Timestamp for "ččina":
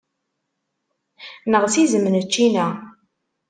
2.27-2.67